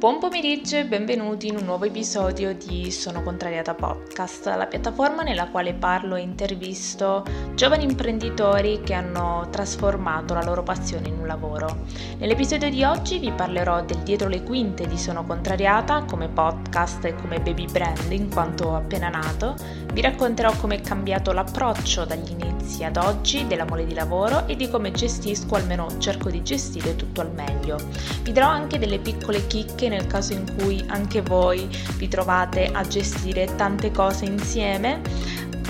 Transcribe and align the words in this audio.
Buon 0.00 0.18
pomeriggio 0.18 0.76
e 0.76 0.86
benvenuti 0.86 1.48
in 1.48 1.56
un 1.56 1.64
nuovo 1.64 1.84
episodio 1.84 2.54
di 2.54 2.90
Sono 2.90 3.22
Contrariata 3.22 3.74
Podcast, 3.74 4.46
la 4.46 4.66
piattaforma 4.66 5.20
nella 5.20 5.48
quale 5.48 5.74
parlo 5.74 6.16
e 6.16 6.22
intervisto 6.22 7.22
giovani 7.54 7.84
imprenditori 7.84 8.80
che 8.80 8.94
hanno 8.94 9.46
trasformato 9.50 10.32
la 10.32 10.42
loro 10.42 10.62
passione 10.62 11.08
in 11.08 11.18
un 11.18 11.26
lavoro. 11.26 11.80
Nell'episodio 12.16 12.70
di 12.70 12.82
oggi 12.82 13.18
vi 13.18 13.30
parlerò 13.30 13.84
del 13.84 13.98
dietro 13.98 14.28
le 14.28 14.42
quinte 14.42 14.86
di 14.86 14.96
Sono 14.96 15.26
Contrariata 15.26 16.04
come 16.04 16.28
podcast 16.28 17.04
e 17.04 17.14
come 17.14 17.38
baby 17.38 17.70
brand 17.70 18.10
in 18.10 18.30
quanto 18.30 18.74
appena 18.74 19.10
nato, 19.10 19.54
vi 19.92 20.00
racconterò 20.00 20.56
come 20.56 20.76
è 20.76 20.80
cambiato 20.80 21.32
l'approccio 21.32 22.06
dagli 22.06 22.30
inizi 22.30 22.84
ad 22.84 22.96
oggi 22.96 23.46
della 23.46 23.66
mole 23.66 23.84
di 23.84 23.92
lavoro 23.92 24.46
e 24.46 24.56
di 24.56 24.70
come 24.70 24.92
gestisco, 24.92 25.56
almeno 25.56 25.98
cerco 25.98 26.30
di 26.30 26.42
gestire 26.42 26.96
tutto 26.96 27.20
al 27.20 27.32
meglio. 27.32 27.76
Vi 28.22 28.32
darò 28.32 28.48
anche 28.48 28.78
delle 28.78 28.98
piccole 28.98 29.46
chicche 29.46 29.88
nel 29.90 30.06
caso 30.06 30.32
in 30.32 30.56
cui 30.56 30.82
anche 30.86 31.20
voi 31.20 31.68
vi 31.96 32.08
trovate 32.08 32.70
a 32.72 32.86
gestire 32.86 33.54
tante 33.56 33.90
cose 33.90 34.24
insieme. 34.24 35.02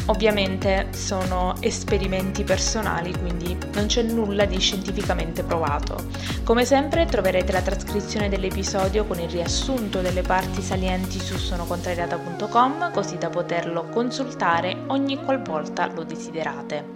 Ovviamente 0.06 0.88
sono 0.91 1.55
esperimenti 1.60 2.43
personali, 2.43 3.12
quindi 3.16 3.56
non 3.74 3.87
c'è 3.87 4.02
nulla 4.02 4.45
di 4.45 4.59
scientificamente 4.59 5.45
provato. 5.45 6.05
Come 6.43 6.65
sempre 6.65 7.05
troverete 7.05 7.52
la 7.52 7.60
trascrizione 7.60 8.29
dell'episodio 8.29 9.05
con 9.05 9.20
il 9.20 9.29
riassunto 9.29 10.01
delle 10.01 10.23
parti 10.23 10.62
salienti 10.62 11.21
su 11.21 11.37
sonocontrariata.com 11.37 12.91
così 12.93 13.18
da 13.18 13.29
poterlo 13.29 13.88
consultare 13.88 14.82
ogni 14.88 15.16
qualvolta 15.23 15.87
lo 15.87 16.02
desiderate. 16.02 16.87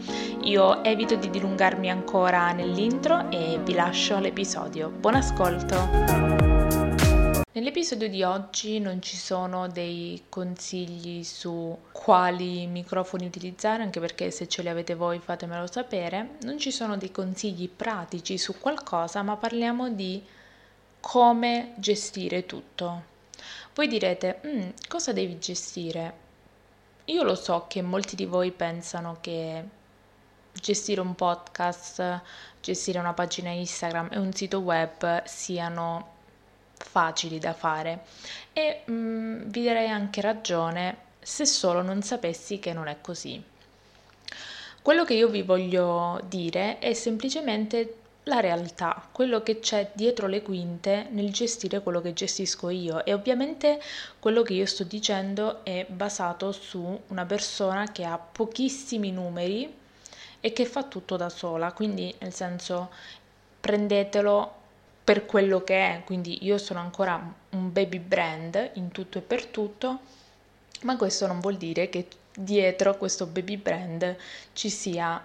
Io 0.43 0.83
evito 0.83 1.15
di 1.15 1.31
dilungarmi 1.31 1.89
ancora 1.91 2.53
nell'intro 2.53 3.31
e 3.31 3.61
vi 3.63 3.75
lascio 3.75 4.17
all'episodio. 4.17 4.91
Buon 4.91 5.15
ascolto! 5.15 6.54
Nell'episodio 7.55 8.09
di 8.09 8.25
oggi 8.25 8.81
non 8.81 9.01
ci 9.01 9.17
sono 9.17 9.69
dei 9.69 10.25
consigli 10.29 11.23
su 11.23 11.79
quali 11.93 12.67
microfoni 12.67 13.27
utilizzare, 13.27 13.85
anche 13.85 14.01
perché 14.01 14.33
se 14.33 14.49
ce 14.49 14.63
li 14.63 14.69
avete 14.69 14.97
voi 14.97 15.21
fatemelo 15.21 15.69
sapere. 15.69 16.31
Non 16.41 16.59
ci 16.59 16.73
sono 16.73 16.97
dei 16.97 17.13
consigli 17.13 17.69
pratici 17.69 18.39
su 18.39 18.59
qualcosa, 18.59 19.23
ma 19.23 19.37
parliamo 19.37 19.89
di 19.89 20.21
come 20.99 21.75
gestire 21.77 22.45
tutto. 22.45 23.05
Voi 23.73 23.87
direte, 23.87 24.41
mm, 24.45 24.71
cosa 24.89 25.13
devi 25.13 25.39
gestire? 25.39 26.15
Io 27.05 27.23
lo 27.23 27.37
so 27.37 27.67
che 27.69 27.83
molti 27.83 28.17
di 28.17 28.25
voi 28.27 28.51
pensano 28.51 29.19
che 29.21 29.65
gestire 30.53 31.01
un 31.01 31.15
podcast, 31.15 32.21
gestire 32.61 32.99
una 32.99 33.13
pagina 33.13 33.51
Instagram 33.51 34.09
e 34.11 34.19
un 34.19 34.33
sito 34.33 34.59
web 34.59 35.23
siano 35.23 36.14
facili 36.85 37.39
da 37.39 37.55
fare. 37.55 38.05
E 38.53 38.83
mh, 38.85 38.93
mm, 38.93 39.43
vi 39.47 39.65
darei 39.65 39.89
anche 39.89 40.21
ragione 40.21 40.97
se 41.21 41.47
solo 41.47 41.83
non 41.83 42.03
sapessi 42.03 42.59
che 42.59 42.73
non 42.73 42.87
è 42.87 42.99
così. 43.01 43.43
Quello 44.83 45.05
che 45.05 45.15
io 45.15 45.29
vi 45.29 45.43
voglio 45.43 46.21
dire 46.29 46.79
è 46.79 46.93
semplicemente 46.93 47.97
la 48.25 48.41
realtà, 48.41 49.09
quello 49.13 49.43
che 49.43 49.59
c'è 49.59 49.91
dietro 49.95 50.27
le 50.27 50.43
quinte 50.43 51.09
nel 51.11 51.33
gestire 51.33 51.83
quello 51.83 52.01
che 52.01 52.13
gestisco 52.13 52.69
io. 52.69 53.05
E 53.05 53.13
ovviamente 53.15 53.81
quello 54.19 54.43
che 54.43 54.53
io 54.53 54.67
sto 54.67 54.85
dicendo 54.85 55.65
è 55.65 55.87
basato 55.89 56.53
su 56.53 57.01
una 57.09 57.25
persona 57.25 57.91
che 57.91 58.05
ha 58.05 58.19
pochissimi 58.19 59.11
numeri 59.11 59.75
e 60.41 60.53
che 60.53 60.67
fa 60.67 60.85
tutto 60.85 61.17
da 61.17 61.31
sola, 61.31 61.73
quindi 61.73 62.15
nel 62.19 62.35
senso 62.35 62.91
prendetelo 63.61 64.63
per 65.05 65.27
quello 65.27 65.63
che 65.63 65.77
è, 65.77 66.03
quindi 66.05 66.45
io 66.47 66.57
sono 66.57 66.81
ancora 66.81 67.21
un 67.51 67.73
baby 67.73 67.99
brand 67.99 68.71
in 68.75 68.91
tutto 68.91 69.19
e 69.19 69.21
per 69.21 69.45
tutto, 69.45 70.01
ma 70.83 70.97
questo 70.97 71.27
non 71.27 71.41
vuol 71.41 71.57
dire 71.59 71.91
che 71.91 72.09
dietro 72.35 72.97
questo 72.97 73.27
baby 73.27 73.59
brand 73.59 74.17
ci 74.55 74.71
sia 74.71 75.23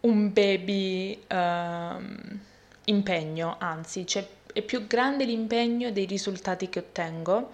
un 0.00 0.32
baby 0.32 1.18
uh, 1.28 2.38
impegno, 2.84 3.56
anzi 3.58 4.06
cioè, 4.06 4.26
è 4.52 4.60
più 4.60 4.86
grande 4.86 5.24
l'impegno 5.24 5.90
dei 5.90 6.04
risultati 6.04 6.68
che 6.68 6.80
ottengo, 6.80 7.52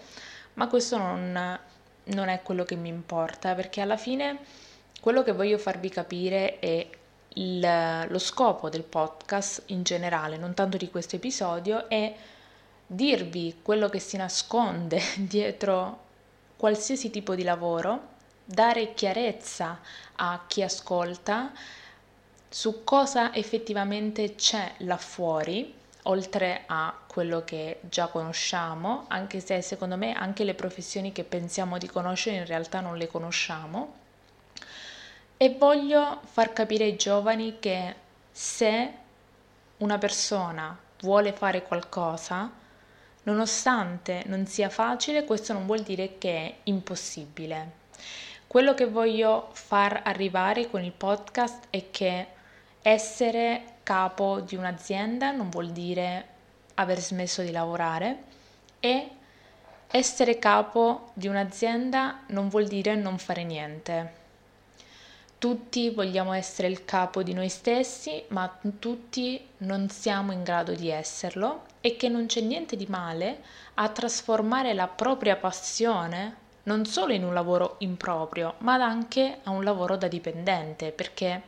ma 0.54 0.66
questo 0.66 0.98
non, 0.98 1.58
non 2.04 2.28
è 2.28 2.42
quello 2.42 2.64
che 2.64 2.74
mi 2.74 2.88
importa, 2.88 3.54
perché 3.54 3.80
alla 3.80 3.96
fine 3.96 4.38
quello 5.00 5.22
che 5.22 5.32
voglio 5.32 5.58
farvi 5.58 5.88
capire 5.88 6.58
è 6.58 6.86
il, 7.34 8.06
lo 8.08 8.18
scopo 8.18 8.68
del 8.68 8.82
podcast 8.82 9.64
in 9.66 9.82
generale, 9.82 10.36
non 10.36 10.54
tanto 10.54 10.76
di 10.76 10.90
questo 10.90 11.16
episodio, 11.16 11.88
è 11.88 12.14
dirvi 12.86 13.60
quello 13.62 13.88
che 13.88 13.98
si 13.98 14.16
nasconde 14.16 15.00
dietro 15.16 16.00
qualsiasi 16.56 17.10
tipo 17.10 17.34
di 17.34 17.42
lavoro, 17.42 18.10
dare 18.44 18.94
chiarezza 18.94 19.80
a 20.16 20.44
chi 20.46 20.62
ascolta 20.62 21.52
su 22.48 22.84
cosa 22.84 23.34
effettivamente 23.34 24.34
c'è 24.34 24.74
là 24.78 24.98
fuori, 24.98 25.74
oltre 26.04 26.64
a 26.66 26.94
quello 27.06 27.44
che 27.44 27.80
già 27.88 28.08
conosciamo, 28.08 29.04
anche 29.08 29.40
se 29.40 29.62
secondo 29.62 29.96
me 29.96 30.12
anche 30.12 30.44
le 30.44 30.54
professioni 30.54 31.12
che 31.12 31.24
pensiamo 31.24 31.78
di 31.78 31.86
conoscere 31.86 32.36
in 32.36 32.46
realtà 32.46 32.80
non 32.80 32.96
le 32.96 33.06
conosciamo 33.06 34.00
e 35.42 35.56
voglio 35.58 36.20
far 36.22 36.52
capire 36.52 36.84
ai 36.84 36.94
giovani 36.94 37.56
che 37.58 37.96
se 38.30 38.92
una 39.78 39.98
persona 39.98 40.78
vuole 41.00 41.32
fare 41.32 41.64
qualcosa, 41.64 42.48
nonostante 43.24 44.22
non 44.26 44.46
sia 44.46 44.68
facile, 44.68 45.24
questo 45.24 45.52
non 45.52 45.66
vuol 45.66 45.80
dire 45.80 46.16
che 46.16 46.30
è 46.30 46.54
impossibile. 46.62 47.72
Quello 48.46 48.72
che 48.74 48.86
voglio 48.86 49.48
far 49.50 50.02
arrivare 50.04 50.70
con 50.70 50.84
il 50.84 50.92
podcast 50.92 51.64
è 51.70 51.90
che 51.90 52.26
essere 52.80 53.64
capo 53.82 54.38
di 54.38 54.54
un'azienda 54.54 55.32
non 55.32 55.50
vuol 55.50 55.70
dire 55.70 56.26
aver 56.74 57.00
smesso 57.00 57.42
di 57.42 57.50
lavorare 57.50 58.22
e 58.78 59.10
essere 59.88 60.38
capo 60.38 61.10
di 61.14 61.26
un'azienda 61.26 62.20
non 62.28 62.48
vuol 62.48 62.68
dire 62.68 62.94
non 62.94 63.18
fare 63.18 63.42
niente. 63.42 64.21
Tutti 65.42 65.90
vogliamo 65.90 66.34
essere 66.34 66.68
il 66.68 66.84
capo 66.84 67.24
di 67.24 67.32
noi 67.32 67.48
stessi, 67.48 68.22
ma 68.28 68.48
tutti 68.78 69.44
non 69.58 69.88
siamo 69.88 70.30
in 70.30 70.44
grado 70.44 70.72
di 70.72 70.88
esserlo 70.88 71.64
e 71.80 71.96
che 71.96 72.08
non 72.08 72.26
c'è 72.26 72.40
niente 72.42 72.76
di 72.76 72.86
male 72.88 73.42
a 73.74 73.88
trasformare 73.88 74.72
la 74.72 74.86
propria 74.86 75.34
passione 75.34 76.36
non 76.62 76.86
solo 76.86 77.12
in 77.12 77.24
un 77.24 77.34
lavoro 77.34 77.74
improprio, 77.78 78.54
ma 78.58 78.74
anche 78.74 79.40
a 79.42 79.50
un 79.50 79.64
lavoro 79.64 79.96
da 79.96 80.06
dipendente, 80.06 80.92
perché 80.92 81.42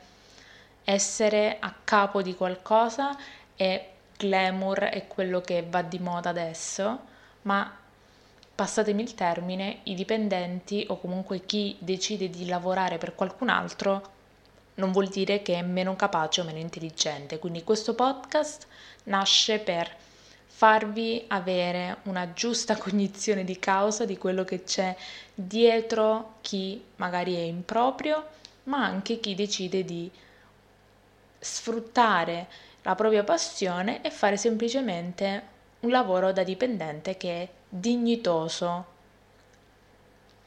essere 0.82 1.58
a 1.60 1.72
capo 1.84 2.20
di 2.20 2.34
qualcosa 2.34 3.16
è 3.54 3.90
glamour, 4.16 4.80
è 4.86 5.06
quello 5.06 5.40
che 5.40 5.64
va 5.70 5.82
di 5.82 6.00
moda 6.00 6.30
adesso, 6.30 6.98
ma 7.42 7.72
passatemi 8.54 9.02
il 9.02 9.14
termine, 9.14 9.80
i 9.84 9.94
dipendenti 9.94 10.84
o 10.88 10.98
comunque 10.98 11.44
chi 11.44 11.76
decide 11.80 12.30
di 12.30 12.46
lavorare 12.46 12.98
per 12.98 13.14
qualcun 13.14 13.48
altro 13.48 14.12
non 14.76 14.92
vuol 14.92 15.08
dire 15.08 15.42
che 15.42 15.54
è 15.54 15.62
meno 15.62 15.96
capace 15.96 16.40
o 16.40 16.44
meno 16.44 16.58
intelligente. 16.58 17.38
Quindi 17.38 17.64
questo 17.64 17.94
podcast 17.94 18.66
nasce 19.04 19.58
per 19.58 19.90
farvi 20.46 21.24
avere 21.28 21.98
una 22.04 22.32
giusta 22.32 22.76
cognizione 22.78 23.44
di 23.44 23.58
causa 23.58 24.04
di 24.04 24.16
quello 24.16 24.44
che 24.44 24.62
c'è 24.62 24.94
dietro 25.34 26.36
chi 26.40 26.82
magari 26.96 27.34
è 27.34 27.40
improprio, 27.40 28.24
ma 28.64 28.84
anche 28.84 29.18
chi 29.20 29.34
decide 29.34 29.84
di 29.84 30.10
sfruttare 31.38 32.46
la 32.82 32.94
propria 32.94 33.24
passione 33.24 34.00
e 34.02 34.10
fare 34.10 34.36
semplicemente 34.36 35.52
un 35.80 35.90
lavoro 35.90 36.32
da 36.32 36.42
dipendente 36.42 37.16
che 37.16 37.42
è 37.42 37.48
dignitoso 37.76 38.92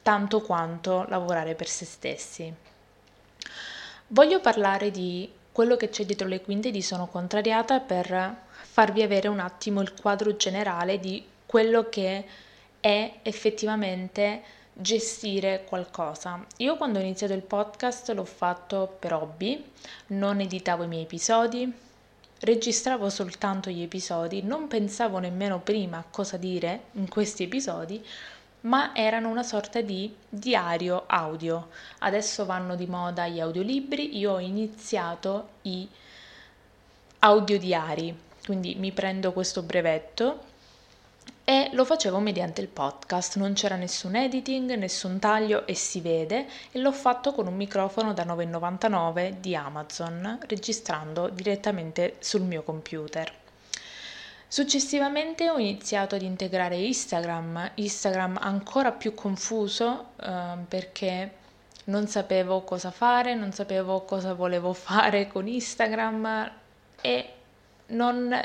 tanto 0.01 0.39
quanto 0.39 1.05
lavorare 1.09 1.55
per 1.55 1.67
se 1.67 1.83
stessi. 1.83 2.53
Voglio 4.07 4.39
parlare 4.39 4.91
di 4.91 5.29
quello 5.51 5.75
che 5.75 5.89
c'è 5.89 6.05
dietro 6.05 6.29
le 6.29 6.39
quinte 6.39 6.71
di 6.71 6.81
Sono 6.81 7.07
Contrariata 7.07 7.81
per 7.81 8.33
farvi 8.61 9.01
avere 9.01 9.27
un 9.27 9.39
attimo 9.39 9.81
il 9.81 9.93
quadro 9.99 10.37
generale 10.37 11.01
di 11.01 11.25
quello 11.45 11.89
che 11.89 12.25
è 12.79 13.19
effettivamente 13.23 14.41
gestire 14.71 15.65
qualcosa. 15.65 16.45
Io 16.57 16.77
quando 16.77 16.99
ho 16.99 17.01
iniziato 17.01 17.33
il 17.33 17.41
podcast 17.41 18.09
l'ho 18.11 18.23
fatto 18.23 18.95
per 18.99 19.13
hobby, 19.13 19.71
non 20.07 20.39
editavo 20.39 20.83
i 20.83 20.87
miei 20.87 21.03
episodi, 21.03 21.69
registravo 22.39 23.09
soltanto 23.09 23.69
gli 23.69 23.81
episodi, 23.81 24.43
non 24.43 24.67
pensavo 24.67 25.19
nemmeno 25.19 25.59
prima 25.59 25.97
a 25.97 26.05
cosa 26.09 26.37
dire 26.37 26.85
in 26.93 27.07
questi 27.09 27.43
episodi, 27.43 28.03
ma 28.61 28.95
erano 28.95 29.29
una 29.29 29.43
sorta 29.43 29.81
di 29.81 30.13
diario 30.27 31.03
audio. 31.07 31.69
Adesso 31.99 32.45
vanno 32.45 32.75
di 32.75 32.85
moda 32.85 33.27
gli 33.27 33.39
audiolibri, 33.39 34.17
io 34.17 34.33
ho 34.33 34.39
iniziato 34.39 35.49
i 35.63 35.87
audiodiari, 37.19 38.15
quindi 38.45 38.75
mi 38.75 38.91
prendo 38.91 39.33
questo 39.33 39.63
brevetto 39.63 40.55
e 41.49 41.69
lo 41.71 41.85
facevo 41.85 42.19
mediante 42.19 42.59
il 42.59 42.67
podcast, 42.67 43.37
non 43.37 43.53
c'era 43.53 43.77
nessun 43.77 44.17
editing, 44.17 44.73
nessun 44.73 45.17
taglio 45.17 45.65
e 45.65 45.75
si 45.75 46.01
vede. 46.01 46.45
E 46.73 46.79
l'ho 46.79 46.91
fatto 46.91 47.31
con 47.31 47.47
un 47.47 47.55
microfono 47.55 48.11
da 48.11 48.25
9,99 48.25 49.39
di 49.39 49.55
Amazon, 49.55 50.39
registrando 50.45 51.29
direttamente 51.29 52.17
sul 52.19 52.41
mio 52.41 52.63
computer. 52.63 53.33
Successivamente 54.45 55.49
ho 55.49 55.57
iniziato 55.57 56.15
ad 56.15 56.23
integrare 56.23 56.75
Instagram, 56.75 57.71
Instagram 57.75 58.39
ancora 58.41 58.91
più 58.91 59.13
confuso 59.13 60.07
eh, 60.21 60.57
perché 60.67 61.31
non 61.85 62.07
sapevo 62.07 62.63
cosa 62.63 62.91
fare, 62.91 63.35
non 63.35 63.53
sapevo 63.53 64.01
cosa 64.01 64.33
volevo 64.33 64.73
fare 64.75 65.29
con 65.29 65.47
Instagram 65.47 66.51
e 66.99 67.29
non 67.87 68.37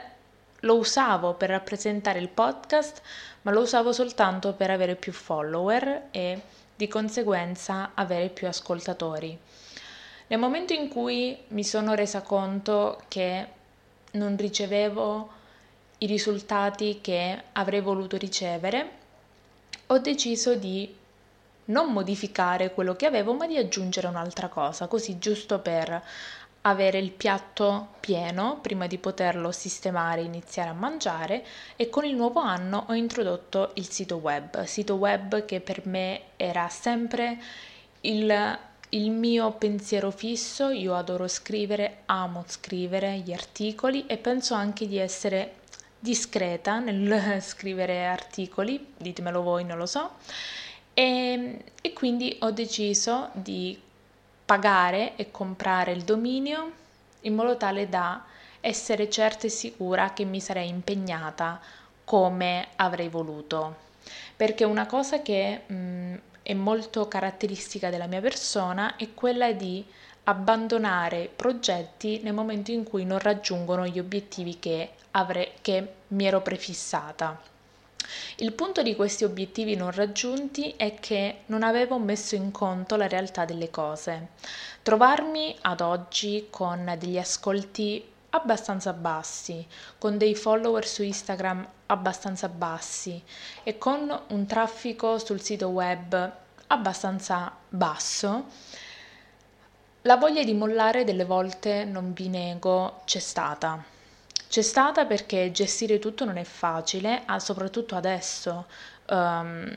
lo 0.62 0.76
usavo 0.76 1.34
per 1.34 1.50
rappresentare 1.50 2.18
il 2.18 2.28
podcast, 2.28 3.02
ma 3.42 3.50
lo 3.50 3.60
usavo 3.60 3.92
soltanto 3.92 4.52
per 4.52 4.70
avere 4.70 4.96
più 4.96 5.12
follower 5.12 6.08
e 6.10 6.40
di 6.74 6.88
conseguenza 6.88 7.92
avere 7.94 8.28
più 8.28 8.46
ascoltatori. 8.46 9.38
Nel 10.28 10.38
momento 10.38 10.72
in 10.72 10.88
cui 10.88 11.36
mi 11.48 11.64
sono 11.64 11.94
resa 11.94 12.22
conto 12.22 13.02
che 13.08 13.46
non 14.12 14.36
ricevevo 14.36 15.40
i 15.98 16.06
risultati 16.06 17.00
che 17.00 17.42
avrei 17.52 17.80
voluto 17.80 18.16
ricevere, 18.16 18.90
ho 19.86 19.98
deciso 19.98 20.54
di 20.54 20.96
non 21.66 21.92
modificare 21.92 22.72
quello 22.72 22.96
che 22.96 23.06
avevo, 23.06 23.34
ma 23.34 23.46
di 23.46 23.56
aggiungere 23.56 24.06
un'altra 24.06 24.48
cosa, 24.48 24.86
così 24.86 25.18
giusto 25.18 25.60
per 25.60 26.02
avere 26.62 26.98
il 26.98 27.10
piatto 27.10 27.94
pieno 28.00 28.58
prima 28.60 28.86
di 28.86 28.98
poterlo 28.98 29.50
sistemare 29.50 30.20
e 30.20 30.24
iniziare 30.24 30.70
a 30.70 30.74
mangiare 30.74 31.44
e 31.76 31.88
con 31.88 32.04
il 32.04 32.14
nuovo 32.14 32.40
anno 32.40 32.86
ho 32.88 32.94
introdotto 32.94 33.72
il 33.74 33.88
sito 33.88 34.16
web, 34.16 34.62
sito 34.64 34.94
web 34.94 35.44
che 35.44 35.60
per 35.60 35.86
me 35.86 36.20
era 36.36 36.68
sempre 36.68 37.38
il, 38.02 38.58
il 38.90 39.10
mio 39.10 39.52
pensiero 39.52 40.10
fisso, 40.10 40.70
io 40.70 40.94
adoro 40.94 41.26
scrivere, 41.26 42.02
amo 42.06 42.44
scrivere 42.46 43.18
gli 43.18 43.32
articoli 43.32 44.06
e 44.06 44.16
penso 44.16 44.54
anche 44.54 44.86
di 44.86 44.98
essere 44.98 45.60
discreta 45.98 46.78
nel 46.78 47.40
scrivere 47.42 48.06
articoli, 48.06 48.94
ditemelo 48.96 49.42
voi, 49.42 49.64
non 49.64 49.78
lo 49.78 49.86
so, 49.86 50.12
e, 50.94 51.64
e 51.80 51.92
quindi 51.92 52.36
ho 52.40 52.50
deciso 52.50 53.30
di 53.34 53.81
pagare 54.52 55.16
e 55.16 55.30
comprare 55.30 55.92
il 55.92 56.02
dominio 56.02 56.72
in 57.22 57.34
modo 57.34 57.56
tale 57.56 57.88
da 57.88 58.22
essere 58.60 59.08
certa 59.08 59.46
e 59.46 59.48
sicura 59.48 60.12
che 60.12 60.24
mi 60.24 60.40
sarei 60.40 60.68
impegnata 60.68 61.58
come 62.04 62.68
avrei 62.76 63.08
voluto. 63.08 63.76
Perché 64.36 64.64
una 64.64 64.84
cosa 64.84 65.22
che 65.22 65.62
mh, 65.66 66.14
è 66.42 66.52
molto 66.52 67.08
caratteristica 67.08 67.88
della 67.88 68.06
mia 68.06 68.20
persona 68.20 68.96
è 68.96 69.14
quella 69.14 69.52
di 69.52 69.82
abbandonare 70.24 71.30
progetti 71.34 72.20
nel 72.22 72.34
momento 72.34 72.72
in 72.72 72.84
cui 72.84 73.06
non 73.06 73.20
raggiungono 73.20 73.86
gli 73.86 73.98
obiettivi 73.98 74.58
che, 74.58 74.90
avrei, 75.12 75.52
che 75.62 75.92
mi 76.08 76.26
ero 76.26 76.42
prefissata. 76.42 77.40
Il 78.36 78.52
punto 78.52 78.82
di 78.82 78.96
questi 78.96 79.24
obiettivi 79.24 79.76
non 79.76 79.90
raggiunti 79.90 80.74
è 80.76 80.94
che 80.98 81.42
non 81.46 81.62
avevo 81.62 81.98
messo 81.98 82.34
in 82.34 82.50
conto 82.50 82.96
la 82.96 83.08
realtà 83.08 83.44
delle 83.44 83.70
cose. 83.70 84.28
Trovarmi 84.82 85.56
ad 85.62 85.80
oggi 85.80 86.48
con 86.50 86.94
degli 86.98 87.18
ascolti 87.18 88.04
abbastanza 88.30 88.92
bassi, 88.92 89.66
con 89.98 90.18
dei 90.18 90.34
follower 90.34 90.86
su 90.86 91.02
Instagram 91.02 91.66
abbastanza 91.86 92.48
bassi 92.48 93.22
e 93.62 93.78
con 93.78 94.22
un 94.28 94.46
traffico 94.46 95.18
sul 95.18 95.40
sito 95.42 95.68
web 95.68 96.32
abbastanza 96.68 97.54
basso, 97.68 98.46
la 100.02 100.16
voglia 100.16 100.42
di 100.42 100.54
mollare 100.54 101.04
delle 101.04 101.24
volte, 101.24 101.84
non 101.84 102.12
vi 102.12 102.28
nego, 102.28 103.02
c'è 103.04 103.20
stata. 103.20 103.91
C'è 104.52 104.60
stata 104.60 105.06
perché 105.06 105.50
gestire 105.50 105.98
tutto 105.98 106.26
non 106.26 106.36
è 106.36 106.44
facile, 106.44 107.22
ah, 107.24 107.38
soprattutto 107.38 107.96
adesso. 107.96 108.66
Um, 109.08 109.74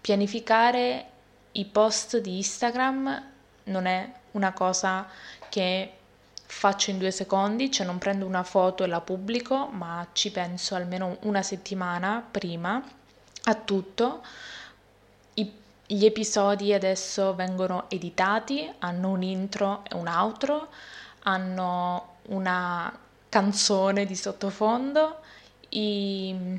pianificare 0.00 1.06
i 1.52 1.66
post 1.66 2.16
di 2.16 2.38
Instagram 2.38 3.22
non 3.64 3.84
è 3.84 4.10
una 4.30 4.54
cosa 4.54 5.06
che 5.50 5.92
faccio 6.42 6.88
in 6.88 6.96
due 6.96 7.10
secondi, 7.10 7.70
cioè 7.70 7.84
non 7.84 7.98
prendo 7.98 8.24
una 8.24 8.44
foto 8.44 8.82
e 8.82 8.86
la 8.86 9.02
pubblico, 9.02 9.66
ma 9.66 10.08
ci 10.12 10.30
penso 10.30 10.74
almeno 10.74 11.18
una 11.24 11.42
settimana 11.42 12.26
prima 12.30 12.82
a 13.42 13.54
tutto. 13.56 14.22
Gli 15.34 16.04
episodi 16.06 16.72
adesso 16.72 17.34
vengono 17.34 17.90
editati, 17.90 18.72
hanno 18.78 19.10
un 19.10 19.22
intro 19.22 19.82
e 19.84 19.94
un 19.94 20.08
outro, 20.08 20.68
hanno 21.24 22.16
una 22.28 23.06
canzone 23.28 24.04
di 24.04 24.14
sottofondo. 24.14 25.20
I, 25.70 26.58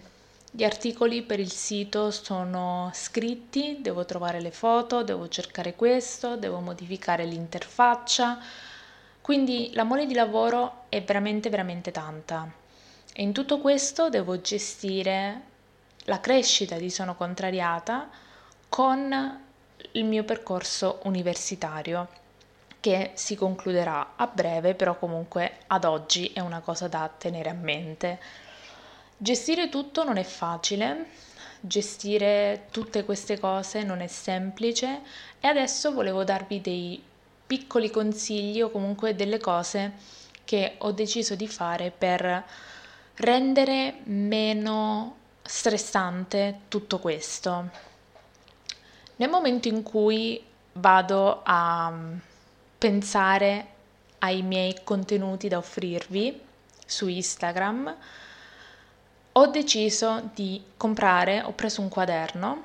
gli 0.52 0.64
articoli 0.64 1.22
per 1.22 1.40
il 1.40 1.52
sito 1.52 2.12
sono 2.12 2.90
scritti, 2.94 3.78
devo 3.82 4.06
trovare 4.06 4.42
le 4.42 4.52
foto, 4.52 5.04
devo 5.04 5.28
cercare 5.28 5.76
questo, 5.76 6.38
devo 6.38 6.60
modificare 6.60 7.26
l'interfaccia. 7.26 8.40
Quindi 9.22 9.72
la 9.74 9.84
mole 9.84 10.06
di 10.06 10.14
lavoro 10.14 10.86
è 10.90 11.04
veramente 11.04 11.50
veramente 11.50 11.92
tanta. 11.92 12.52
E 13.14 13.22
in 13.22 13.32
tutto 13.32 13.60
questo 13.60 14.10
devo 14.10 14.42
gestire 14.42 15.42
la 16.06 16.20
crescita 16.20 16.78
di 16.78 16.90
Sono 16.90 17.16
Contrariata 17.16 18.10
con 18.68 19.42
il 19.92 20.06
mio 20.06 20.24
percorso 20.24 21.00
universitario 21.04 22.08
che 22.80 23.12
si 23.16 23.36
concluderà 23.36 24.14
a 24.16 24.28
breve, 24.28 24.74
però 24.74 24.98
comunque 24.98 25.58
ad 25.68 25.84
oggi 25.84 26.32
è 26.34 26.40
una 26.40 26.62
cosa 26.62 26.88
da 26.88 27.10
tenere 27.16 27.50
a 27.50 27.54
mente. 27.54 28.20
Gestire 29.18 29.70
tutto 29.70 30.04
non 30.04 30.18
è 30.18 30.24
facile, 30.24 31.08
gestire 31.60 32.68
tutte 32.72 33.04
queste 33.04 33.38
cose 33.38 33.84
non 33.84 34.00
è 34.00 34.08
semplice 34.08 35.02
e 35.40 35.48
adesso 35.48 35.92
volevo 35.94 36.24
darvi 36.24 36.62
dei 36.62 37.04
piccoli 37.46 37.90
consigli 37.90 38.62
o 38.62 38.70
comunque 38.70 39.16
delle 39.16 39.40
cose 39.40 39.94
che 40.46 40.76
ho 40.78 40.92
deciso 40.92 41.36
di 41.36 41.48
fare 41.48 41.92
per 41.92 42.46
rendere 43.16 44.00
meno 44.04 45.18
stressante 45.42 46.62
tutto 46.70 47.00
questo. 47.00 47.70
Nel 49.18 49.30
momento 49.30 49.68
in 49.68 49.84
cui 49.84 50.42
vado 50.74 51.42
a 51.44 51.92
pensare 52.80 53.68
ai 54.20 54.42
miei 54.42 54.78
contenuti 54.84 55.50
da 55.50 55.58
offrirvi 55.58 56.40
su 56.86 57.08
Instagram, 57.08 57.96
ho 59.34 59.48
deciso 59.48 60.30
di 60.34 60.64
comprare, 60.78 61.42
ho 61.42 61.52
preso 61.52 61.82
un 61.82 61.90
quaderno, 61.90 62.64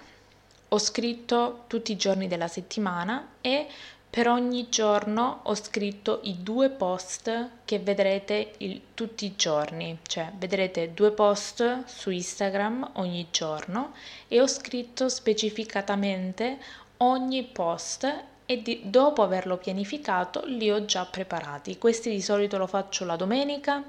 ho 0.69 0.79
scritto 0.79 1.65
tutti 1.67 1.93
i 1.93 1.97
giorni 1.97 2.29
della 2.29 2.49
settimana 2.49 3.33
e 3.41 3.67
per 4.09 4.29
ogni 4.29 4.69
giorno 4.69 5.41
ho 5.43 5.55
scritto 5.57 6.21
i 6.23 6.43
due 6.45 6.71
post 6.71 7.49
che 7.65 7.81
vedrete 7.81 8.53
il, 8.59 8.81
tutti 8.95 9.25
i 9.25 9.35
giorni, 9.35 9.99
cioè 10.07 10.31
vedrete 10.39 10.95
due 10.95 11.11
post 11.11 11.85
su 11.87 12.11
Instagram 12.11 12.93
ogni 12.95 13.27
giorno 13.33 13.93
e 14.29 14.41
ho 14.41 14.47
scritto 14.47 15.09
specificatamente 15.09 16.59
ogni 16.99 17.43
post 17.43 18.33
e 18.47 18.63
di, 18.63 18.83
dopo 18.85 19.23
averlo 19.23 19.57
pianificato 19.57 20.45
li 20.47 20.71
ho 20.71 20.85
già 20.85 21.05
preparati. 21.05 21.79
Questi 21.79 22.11
di 22.11 22.21
solito 22.21 22.59
lo 22.59 22.67
faccio 22.67 23.05
la 23.05 23.17
domenica 23.17 23.83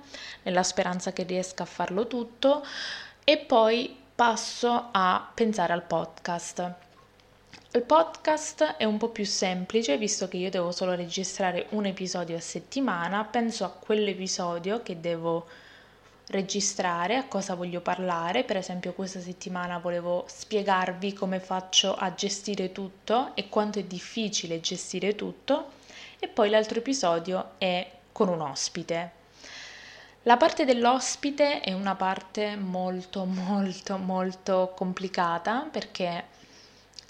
nella 0.44 0.64
speranza 0.64 1.12
che 1.14 1.24
riesca 1.24 1.64
a 1.64 1.68
farlo 1.68 2.08
tutto 2.08 2.66
e 3.24 3.38
poi 3.38 3.96
passo 4.16 4.90
a 4.92 5.30
pensare 5.34 5.74
al 5.74 5.84
podcast. 5.84 6.74
Il 7.74 7.84
podcast 7.84 8.76
è 8.78 8.86
un 8.86 8.98
po' 8.98 9.10
più 9.10 9.26
semplice 9.26 9.98
visto 9.98 10.30
che 10.30 10.38
io 10.38 10.50
devo 10.50 10.72
solo 10.72 10.94
registrare 10.94 11.68
un 11.72 11.86
episodio 11.86 12.38
a 12.38 12.40
settimana, 12.40 13.26
penso 13.26 13.66
a 13.66 13.70
quell'episodio 13.70 14.82
che 14.82 15.02
devo 15.02 15.46
registrare, 16.28 17.16
a 17.18 17.28
cosa 17.28 17.56
voglio 17.56 17.82
parlare. 17.82 18.44
Per 18.44 18.58
esempio 18.58 18.94
questa 18.94 19.20
settimana 19.20 19.78
volevo 19.78 20.26
spiegarvi 20.28 21.14
come 21.14 21.40
faccio 21.40 21.96
a 21.96 22.14
gestire 22.14 22.72
tutto 22.72 23.36
e 23.36 23.50
quanto 23.50 23.80
è 23.80 23.84
difficile 23.84 24.60
gestire 24.60 25.16
tutto 25.16 25.72
e 26.20 26.28
poi 26.28 26.50
l'altro 26.50 26.80
episodio 26.80 27.52
è 27.58 27.90
con 28.12 28.30
un 28.30 28.42
ospite. 28.42 29.24
La 30.24 30.38
parte 30.38 30.66
dell'ospite 30.66 31.62
è 31.62 31.72
una 31.74 31.94
parte 31.94 32.56
molto 32.56 33.26
molto 33.26 33.98
molto 33.98 34.74
complicata 34.76 35.68
perché 35.72 36.34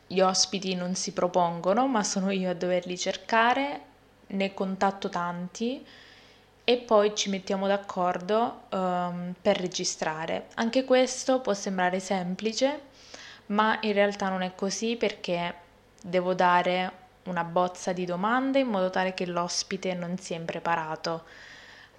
gli 0.08 0.20
ospiti 0.20 0.76
non 0.76 0.96
si 0.96 1.14
propongono, 1.14 1.88
ma 1.88 2.04
sono 2.04 2.30
io 2.30 2.50
a 2.50 2.54
doverli 2.54 2.98
cercare, 2.98 3.82
ne 4.28 4.54
contatto 4.54 5.10
tanti 5.10 5.86
e 6.66 6.78
poi 6.78 7.16
ci 7.16 7.30
mettiamo 7.30 7.68
d'accordo 7.68 8.64
um, 8.72 9.34
per 9.40 9.58
registrare. 9.58 10.48
Anche 10.56 10.84
questo 10.84 11.40
può 11.40 11.54
sembrare 11.54 12.00
semplice, 12.00 12.82
ma 13.48 13.78
in 13.82 13.94
realtà 13.94 14.30
non 14.30 14.42
è 14.42 14.56
così 14.56 14.96
perché 14.96 15.54
devo 16.02 16.34
dare 16.34 17.04
una 17.26 17.44
bozza 17.44 17.94
di 17.94 18.06
domande 18.06 18.60
in 18.60 18.68
modo 18.68 18.90
tale 18.90 19.14
che 19.14 19.28
l'ospite 19.28 19.94
non 19.94 20.18
sia 20.18 20.36
impreparato. 20.36 21.24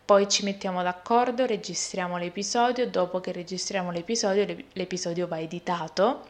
Poi 0.04 0.28
ci 0.28 0.44
mettiamo 0.44 0.82
d'accordo, 0.82 1.46
registriamo 1.46 2.16
l'episodio, 2.16 2.88
dopo 2.88 3.20
che 3.20 3.32
registriamo 3.32 3.90
l'episodio 3.90 4.64
l'episodio 4.72 5.26
va 5.28 5.38
editato 5.40 6.24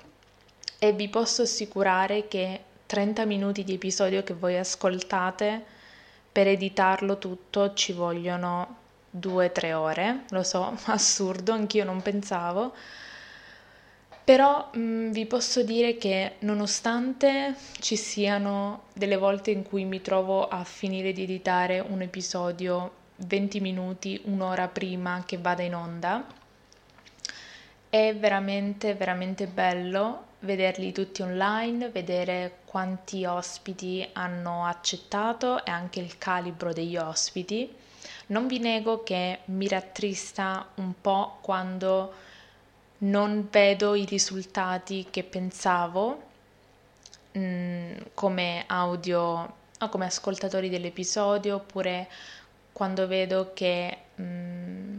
e 0.78 0.92
vi 0.92 1.08
posso 1.08 1.42
assicurare 1.42 2.28
che 2.28 2.60
30 2.86 3.24
minuti 3.24 3.64
di 3.64 3.74
episodio 3.74 4.22
che 4.22 4.34
voi 4.34 4.56
ascoltate 4.58 5.74
per 6.36 6.48
editarlo 6.48 7.16
tutto 7.16 7.72
ci 7.72 7.94
vogliono 7.94 8.76
2-3 9.18 9.72
ore, 9.72 10.24
lo 10.28 10.42
so, 10.42 10.76
assurdo, 10.84 11.52
anch'io 11.52 11.82
non 11.82 12.02
pensavo. 12.02 12.74
Però 14.22 14.68
mh, 14.70 14.78
mm, 14.78 15.10
vi 15.12 15.24
posso 15.24 15.62
dire 15.62 15.96
che 15.96 16.34
nonostante 16.40 17.54
ci 17.80 17.96
siano 17.96 18.82
delle 18.92 19.16
volte 19.16 19.50
in 19.50 19.62
cui 19.62 19.86
mi 19.86 20.02
trovo 20.02 20.46
a 20.46 20.62
finire 20.62 21.12
di 21.14 21.22
editare 21.22 21.80
un 21.80 22.02
episodio 22.02 22.90
20 23.16 23.60
minuti, 23.60 24.20
un'ora 24.24 24.68
prima 24.68 25.22
che 25.24 25.38
vada 25.38 25.62
in 25.62 25.74
onda, 25.74 26.22
è 27.88 28.14
veramente, 28.14 28.92
veramente 28.92 29.46
bello 29.46 30.34
vederli 30.46 30.92
tutti 30.92 31.20
online, 31.20 31.90
vedere 31.90 32.60
quanti 32.64 33.26
ospiti 33.26 34.08
hanno 34.14 34.64
accettato 34.64 35.62
e 35.64 35.70
anche 35.70 36.00
il 36.00 36.16
calibro 36.16 36.72
degli 36.72 36.96
ospiti. 36.96 37.70
Non 38.28 38.46
vi 38.46 38.58
nego 38.58 39.02
che 39.02 39.40
mi 39.46 39.68
rattrista 39.68 40.68
un 40.76 40.94
po' 41.00 41.38
quando 41.42 42.14
non 42.98 43.48
vedo 43.50 43.94
i 43.94 44.06
risultati 44.06 45.06
che 45.10 45.22
pensavo 45.22 46.22
mm, 47.36 47.96
come 48.14 48.64
audio 48.66 49.54
o 49.78 49.88
come 49.90 50.06
ascoltatori 50.06 50.70
dell'episodio 50.70 51.56
oppure 51.56 52.08
quando 52.72 53.06
vedo 53.06 53.50
che 53.52 53.98
mh, 54.14 54.22
mm, 54.22 54.98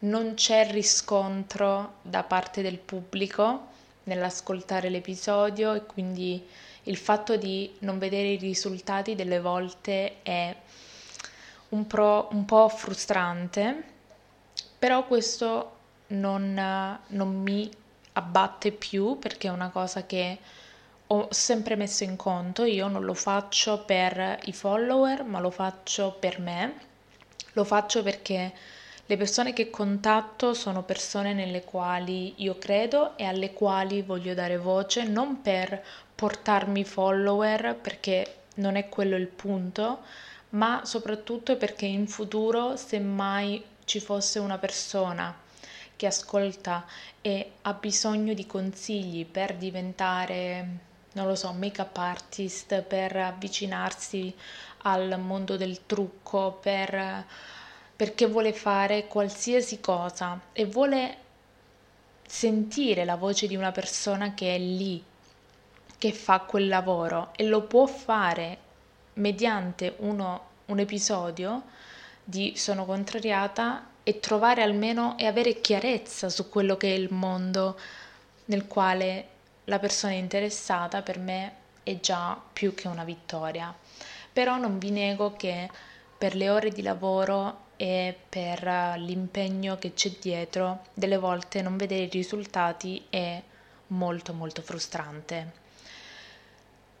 non 0.00 0.34
c'è 0.34 0.70
riscontro 0.70 1.94
da 2.02 2.22
parte 2.22 2.62
del 2.62 2.78
pubblico 2.78 3.68
nell'ascoltare 4.10 4.88
l'episodio 4.88 5.74
e 5.74 5.86
quindi 5.86 6.44
il 6.84 6.96
fatto 6.96 7.36
di 7.36 7.72
non 7.80 7.98
vedere 7.98 8.28
i 8.28 8.36
risultati 8.36 9.14
delle 9.14 9.40
volte 9.40 10.22
è 10.22 10.54
un, 11.70 11.86
pro, 11.86 12.28
un 12.32 12.44
po' 12.44 12.68
frustrante, 12.68 13.82
però 14.78 15.06
questo 15.06 15.76
non, 16.08 16.98
non 17.06 17.42
mi 17.42 17.70
abbatte 18.14 18.72
più 18.72 19.18
perché 19.18 19.46
è 19.46 19.52
una 19.52 19.70
cosa 19.70 20.04
che 20.04 20.38
ho 21.06 21.28
sempre 21.30 21.76
messo 21.76 22.02
in 22.02 22.16
conto, 22.16 22.64
io 22.64 22.88
non 22.88 23.04
lo 23.04 23.14
faccio 23.14 23.84
per 23.84 24.40
i 24.44 24.52
follower, 24.52 25.22
ma 25.24 25.38
lo 25.40 25.50
faccio 25.50 26.16
per 26.18 26.40
me, 26.40 26.74
lo 27.52 27.64
faccio 27.64 28.02
perché 28.02 28.52
le 29.10 29.16
persone 29.16 29.52
che 29.52 29.70
contatto 29.70 30.54
sono 30.54 30.84
persone 30.84 31.34
nelle 31.34 31.64
quali 31.64 32.34
io 32.44 32.56
credo 32.58 33.16
e 33.18 33.24
alle 33.24 33.52
quali 33.52 34.02
voglio 34.02 34.34
dare 34.34 34.56
voce, 34.56 35.02
non 35.02 35.42
per 35.42 35.82
portarmi 36.14 36.84
follower, 36.84 37.74
perché 37.74 38.42
non 38.58 38.76
è 38.76 38.88
quello 38.88 39.16
il 39.16 39.26
punto, 39.26 40.02
ma 40.50 40.82
soprattutto 40.84 41.56
perché 41.56 41.86
in 41.86 42.06
futuro, 42.06 42.76
se 42.76 43.00
mai 43.00 43.60
ci 43.84 43.98
fosse 43.98 44.38
una 44.38 44.58
persona 44.58 45.36
che 45.96 46.06
ascolta 46.06 46.86
e 47.20 47.54
ha 47.62 47.72
bisogno 47.72 48.32
di 48.32 48.46
consigli 48.46 49.26
per 49.26 49.56
diventare, 49.56 50.68
non 51.14 51.26
lo 51.26 51.34
so, 51.34 51.50
make-up 51.50 51.96
artist, 51.96 52.82
per 52.82 53.16
avvicinarsi 53.16 54.32
al 54.82 55.18
mondo 55.18 55.56
del 55.56 55.84
trucco, 55.84 56.60
per 56.62 57.26
perché 58.00 58.24
vuole 58.24 58.54
fare 58.54 59.08
qualsiasi 59.08 59.78
cosa 59.78 60.40
e 60.54 60.64
vuole 60.64 61.16
sentire 62.26 63.04
la 63.04 63.16
voce 63.16 63.46
di 63.46 63.56
una 63.56 63.72
persona 63.72 64.32
che 64.32 64.54
è 64.54 64.58
lì, 64.58 65.04
che 65.98 66.10
fa 66.10 66.40
quel 66.40 66.66
lavoro 66.66 67.28
e 67.36 67.44
lo 67.44 67.64
può 67.64 67.84
fare 67.84 68.56
mediante 69.14 69.96
uno, 69.98 70.44
un 70.64 70.78
episodio 70.78 71.64
di 72.24 72.54
Sono 72.56 72.86
contrariata 72.86 73.88
e 74.02 74.18
trovare 74.18 74.62
almeno 74.62 75.18
e 75.18 75.26
avere 75.26 75.60
chiarezza 75.60 76.30
su 76.30 76.48
quello 76.48 76.78
che 76.78 76.94
è 76.94 76.96
il 76.96 77.12
mondo 77.12 77.78
nel 78.46 78.66
quale 78.66 79.28
la 79.64 79.78
persona 79.78 80.14
è 80.14 80.16
interessata, 80.16 81.02
per 81.02 81.18
me 81.18 81.52
è 81.82 82.00
già 82.00 82.40
più 82.50 82.72
che 82.72 82.88
una 82.88 83.04
vittoria. 83.04 83.76
Però 84.32 84.56
non 84.56 84.78
vi 84.78 84.90
nego 84.90 85.34
che 85.36 85.68
per 86.16 86.34
le 86.34 86.48
ore 86.48 86.70
di 86.70 86.80
lavoro 86.80 87.68
e 87.80 88.14
per 88.28 88.62
l'impegno 88.98 89.76
che 89.76 89.94
c'è 89.94 90.10
dietro, 90.20 90.80
delle 90.92 91.16
volte 91.16 91.62
non 91.62 91.78
vedere 91.78 92.02
i 92.02 92.08
risultati 92.10 93.02
è 93.08 93.42
molto 93.86 94.34
molto 94.34 94.60
frustrante. 94.60 95.52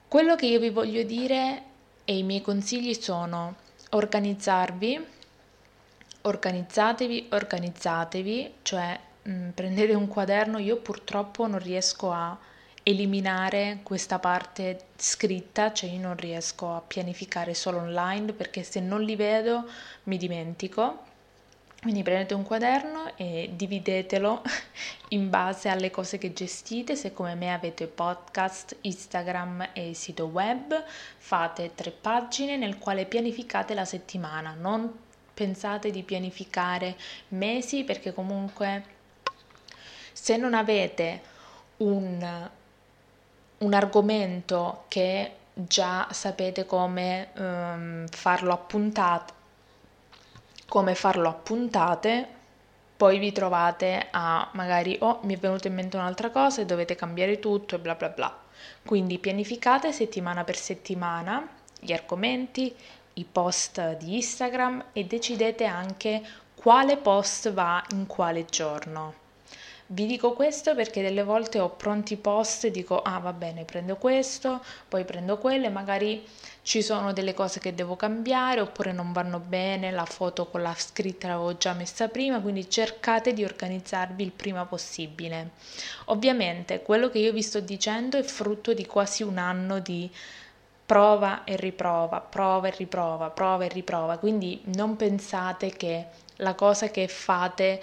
Quello 0.08 0.36
che 0.36 0.46
io 0.46 0.58
vi 0.58 0.70
voglio 0.70 1.02
dire 1.02 1.62
e 2.06 2.16
i 2.16 2.22
miei 2.22 2.40
consigli 2.40 2.94
sono 2.94 3.56
organizzarvi, 3.90 5.06
organizzatevi, 6.22 7.28
organizzatevi, 7.30 8.54
cioè 8.62 8.98
mh, 9.24 9.30
mm, 9.30 9.48
prendete 9.50 9.92
un 9.92 10.08
quaderno, 10.08 10.56
io 10.56 10.78
purtroppo 10.78 11.46
non 11.46 11.58
riesco 11.58 12.10
a 12.10 12.38
eliminare 12.90 13.80
questa 13.82 14.18
parte 14.18 14.86
scritta, 14.96 15.72
cioè 15.72 15.90
io 15.90 16.00
non 16.00 16.16
riesco 16.16 16.74
a 16.74 16.80
pianificare 16.80 17.54
solo 17.54 17.78
online 17.78 18.32
perché 18.32 18.62
se 18.62 18.80
non 18.80 19.02
li 19.02 19.16
vedo 19.16 19.68
mi 20.04 20.16
dimentico. 20.16 21.08
Quindi 21.80 22.02
prendete 22.02 22.34
un 22.34 22.42
quaderno 22.42 23.16
e 23.16 23.52
dividetelo 23.54 24.42
in 25.10 25.30
base 25.30 25.70
alle 25.70 25.90
cose 25.90 26.18
che 26.18 26.34
gestite. 26.34 26.94
Se 26.94 27.14
come 27.14 27.34
me 27.34 27.54
avete 27.54 27.86
podcast, 27.86 28.76
Instagram 28.82 29.70
e 29.72 29.94
sito 29.94 30.26
web, 30.26 30.84
fate 31.16 31.74
tre 31.74 31.90
pagine 31.90 32.58
nel 32.58 32.76
quale 32.76 33.06
pianificate 33.06 33.72
la 33.72 33.86
settimana. 33.86 34.54
Non 34.58 34.92
pensate 35.32 35.90
di 35.90 36.02
pianificare 36.02 36.96
mesi 37.28 37.84
perché 37.84 38.12
comunque 38.12 38.84
se 40.12 40.36
non 40.36 40.52
avete 40.52 41.22
un 41.78 42.50
un 43.60 43.74
argomento 43.74 44.84
che 44.88 45.32
già 45.52 46.08
sapete 46.10 46.64
come 46.64 47.28
um, 47.36 48.06
farlo 48.08 48.52
a 48.52 48.56
puntate, 48.56 49.32
come 50.66 50.94
farlo 50.94 51.28
a 51.28 51.32
puntate, 51.32 52.28
poi 52.96 53.18
vi 53.18 53.32
trovate 53.32 54.08
a 54.10 54.48
magari 54.52 54.96
oh 55.00 55.20
mi 55.22 55.34
è 55.34 55.38
venuta 55.38 55.68
in 55.68 55.74
mente 55.74 55.96
un'altra 55.96 56.30
cosa 56.30 56.60
e 56.60 56.66
dovete 56.66 56.94
cambiare 56.94 57.38
tutto 57.38 57.74
e 57.74 57.78
bla 57.78 57.94
bla 57.94 58.08
bla. 58.08 58.38
Quindi 58.84 59.18
pianificate 59.18 59.92
settimana 59.92 60.44
per 60.44 60.56
settimana 60.56 61.46
gli 61.78 61.92
argomenti, 61.92 62.74
i 63.14 63.24
post 63.24 63.96
di 63.96 64.16
Instagram 64.16 64.86
e 64.92 65.04
decidete 65.04 65.64
anche 65.64 66.22
quale 66.54 66.96
post 66.96 67.52
va 67.52 67.82
in 67.92 68.06
quale 68.06 68.44
giorno. 68.44 69.19
Vi 69.92 70.06
dico 70.06 70.34
questo 70.34 70.76
perché 70.76 71.02
delle 71.02 71.24
volte 71.24 71.58
ho 71.58 71.70
pronti 71.70 72.16
post 72.16 72.64
e 72.64 72.70
dico 72.70 73.02
ah 73.02 73.18
va 73.18 73.32
bene 73.32 73.64
prendo 73.64 73.96
questo, 73.96 74.62
poi 74.86 75.04
prendo 75.04 75.36
quello 75.38 75.66
e 75.66 75.68
magari 75.68 76.24
ci 76.62 76.80
sono 76.80 77.12
delle 77.12 77.34
cose 77.34 77.58
che 77.58 77.74
devo 77.74 77.96
cambiare 77.96 78.60
oppure 78.60 78.92
non 78.92 79.10
vanno 79.10 79.40
bene, 79.40 79.90
la 79.90 80.04
foto 80.04 80.46
con 80.46 80.62
la 80.62 80.72
scritta 80.76 81.26
l'avevo 81.26 81.56
già 81.56 81.72
messa 81.72 82.06
prima, 82.06 82.40
quindi 82.40 82.70
cercate 82.70 83.32
di 83.32 83.42
organizzarvi 83.42 84.22
il 84.22 84.30
prima 84.30 84.64
possibile. 84.64 85.50
Ovviamente 86.04 86.82
quello 86.82 87.10
che 87.10 87.18
io 87.18 87.32
vi 87.32 87.42
sto 87.42 87.58
dicendo 87.58 88.16
è 88.16 88.22
frutto 88.22 88.72
di 88.72 88.86
quasi 88.86 89.24
un 89.24 89.38
anno 89.38 89.80
di 89.80 90.08
prova 90.86 91.42
e 91.42 91.56
riprova, 91.56 92.20
prova 92.20 92.68
e 92.68 92.74
riprova, 92.76 93.30
prova 93.30 93.64
e 93.64 93.68
riprova, 93.68 94.18
quindi 94.18 94.62
non 94.76 94.94
pensate 94.94 95.70
che 95.70 96.06
la 96.36 96.54
cosa 96.54 96.90
che 96.90 97.08
fate 97.08 97.82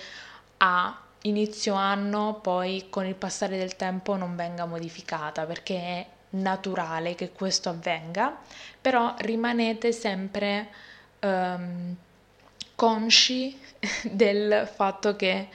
ha 0.60 1.02
inizio 1.28 1.74
anno 1.74 2.40
poi 2.42 2.88
con 2.90 3.06
il 3.06 3.16
passare 3.16 3.58
del 3.58 3.76
tempo 3.76 4.16
non 4.16 4.36
venga 4.36 4.66
modificata 4.66 5.46
perché 5.46 5.76
è 5.76 6.06
naturale 6.30 7.16
che 7.16 7.32
questo 7.32 7.70
avvenga, 7.70 8.38
però 8.82 9.16
rimanete 9.20 9.92
sempre 9.92 10.68
um, 11.22 11.96
consci 12.76 13.58
del 14.04 14.70
fatto 14.74 15.16
che 15.16 15.48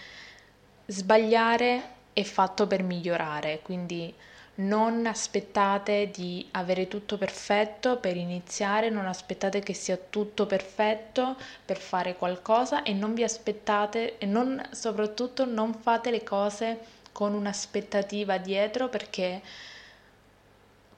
sbagliare 0.86 1.90
è 2.12 2.22
fatto 2.22 2.66
per 2.66 2.82
migliorare, 2.82 3.60
quindi 3.62 4.14
non 4.54 5.06
aspettate 5.06 6.10
di 6.12 6.46
avere 6.52 6.86
tutto 6.86 7.16
perfetto 7.16 7.96
per 7.96 8.16
iniziare, 8.16 8.90
non 8.90 9.06
aspettate 9.06 9.60
che 9.60 9.72
sia 9.72 9.96
tutto 9.96 10.46
perfetto 10.46 11.36
per 11.64 11.78
fare 11.78 12.16
qualcosa 12.16 12.82
e 12.82 12.92
non 12.92 13.14
vi 13.14 13.22
aspettate 13.22 14.18
e 14.18 14.26
non, 14.26 14.62
soprattutto 14.70 15.46
non 15.46 15.72
fate 15.72 16.10
le 16.10 16.22
cose 16.22 16.78
con 17.12 17.32
un'aspettativa 17.32 18.36
dietro 18.38 18.88
perché 18.88 19.40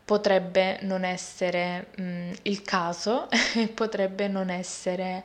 potrebbe 0.05 0.79
non 0.83 1.05
essere 1.05 1.89
mh, 1.97 2.03
mm, 2.03 2.33
il 2.43 2.63
caso 2.63 3.29
e 3.55 3.69
potrebbe 3.69 4.29
non 4.29 4.51
essere 4.51 5.25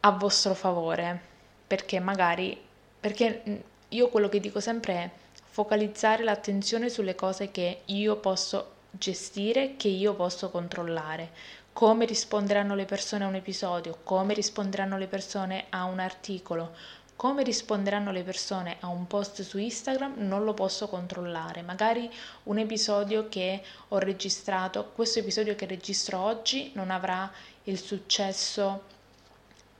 a 0.00 0.10
vostro 0.10 0.54
favore 0.54 1.32
perché 1.66 2.00
magari 2.00 2.58
perché 3.00 3.42
mm, 3.48 3.54
io 3.90 4.08
quello 4.08 4.28
che 4.28 4.40
dico 4.40 4.60
sempre 4.60 4.94
è 4.94 5.10
focalizzare 5.54 6.24
l'attenzione 6.24 6.88
sulle 6.88 7.14
cose 7.14 7.52
che 7.52 7.82
io 7.84 8.16
posso 8.16 8.72
gestire, 8.90 9.76
che 9.76 9.86
io 9.86 10.14
posso 10.14 10.50
controllare. 10.50 11.30
Come 11.72 12.06
risponderanno 12.06 12.74
le 12.74 12.86
persone 12.86 13.22
a 13.22 13.28
un 13.28 13.36
episodio, 13.36 13.98
come 14.02 14.34
risponderanno 14.34 14.98
le 14.98 15.06
persone 15.06 15.66
a 15.68 15.84
un 15.84 16.00
articolo, 16.00 16.74
come 17.14 17.44
risponderanno 17.44 18.10
le 18.10 18.24
persone 18.24 18.78
a 18.80 18.88
un 18.88 19.06
post 19.06 19.42
su 19.42 19.58
Instagram 19.58 20.14
non 20.26 20.42
lo 20.42 20.54
posso 20.54 20.88
controllare. 20.88 21.62
Magari 21.62 22.10
un 22.44 22.58
episodio 22.58 23.28
che 23.28 23.62
ho 23.90 23.98
registrato, 23.98 24.90
questo 24.92 25.20
episodio 25.20 25.54
che 25.54 25.66
registro 25.66 26.18
oggi 26.18 26.72
non 26.74 26.90
avrà 26.90 27.30
il 27.64 27.78
successo 27.78 28.82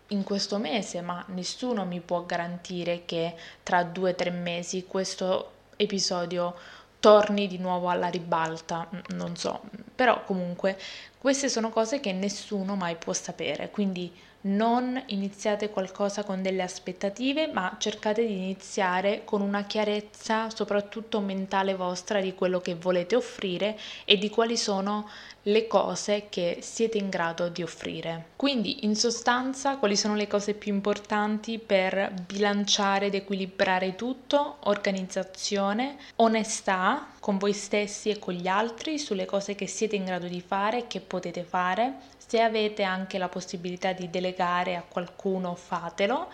in 0.09 0.23
questo 0.23 0.59
mese, 0.59 1.01
ma 1.01 1.25
nessuno 1.31 1.85
mi 1.85 1.99
può 1.99 2.25
garantire 2.25 3.05
che 3.05 3.35
tra 3.65 3.83
due 3.83 4.13
o 4.13 4.15
tre 4.15 4.31
mesi 4.31 4.85
questo 4.87 5.54
episodio 5.77 6.55
torni 7.01 7.47
di 7.47 7.59
nuovo 7.59 7.91
alla 7.91 8.09
ribalta, 8.09 8.89
non 9.09 9.37
so, 9.37 9.61
però 9.95 10.25
comunque 10.25 10.79
queste 11.19 11.49
sono 11.49 11.69
cose 11.69 12.01
che 12.01 12.13
nessuno 12.13 12.77
mai 12.77 12.97
può 12.97 13.13
sapere, 13.13 13.71
quindi 13.71 14.11
non 14.45 15.03
iniziate 15.07 15.71
qualcosa 15.71 16.25
con 16.25 16.43
delle 16.43 16.63
aspettative, 16.63 17.47
ma 17.47 17.77
cercate 17.79 18.27
di 18.27 18.35
iniziare 18.35 19.23
con 19.25 19.41
una 19.41 19.65
chiarezza 19.65 20.51
soprattutto 20.51 21.21
mentale 21.21 21.75
vostra 21.75 22.21
di 22.21 22.35
quello 22.35 22.61
che 22.61 22.75
volete 22.75 23.17
offrire 23.17 23.79
e 24.05 24.19
di 24.19 24.29
quali 24.29 24.57
sono 24.57 25.09
le 25.47 25.67
cose 25.67 26.27
che 26.31 26.59
siete 26.61 26.99
in 26.99 27.11
grado 27.11 27.49
di 27.49 27.63
offrire. 27.63 28.29
Quindi, 28.37 28.85
in 28.85 28.97
sostanza, 28.97 29.77
quali 29.77 29.97
sono 29.97 30.15
le 30.15 30.27
cose 30.27 30.55
più 30.55 30.73
importanti 30.73 31.59
per 31.59 32.13
bilanciare 32.27 33.07
ed 33.07 33.15
equilibrare 33.15 33.95
tutto? 33.95 34.57
Organizzazione, 34.61 35.97
onestà 36.17 37.09
con 37.21 37.39
voi 37.39 37.53
stessi 37.53 38.11
e 38.11 38.19
con 38.19 38.35
gli 38.35 38.47
altri 38.47 38.99
sulle 38.99 39.25
cose 39.25 39.55
che 39.55 39.67
siete 39.67 39.97
in 39.97 40.05
grado 40.05 40.27
di 40.27 40.41
fare 40.41 40.81
e 40.81 40.87
che 40.87 41.01
potete 41.01 41.43
fare, 41.43 41.95
se 42.35 42.41
avete 42.41 42.83
anche 42.83 43.17
la 43.17 43.29
possibilità 43.29 43.93
di 43.93 44.11
delegare 44.11 44.75
a 44.75 44.83
qualcuno, 44.83 45.55
fatelo, 45.55 46.33